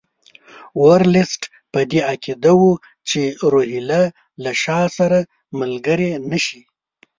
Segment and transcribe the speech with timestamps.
[0.87, 1.41] ورلسټ
[1.71, 2.71] په دې عقیده وو
[3.09, 4.01] چې روهیله
[4.43, 5.19] له شاه سره
[5.59, 6.61] ملګري نه شي.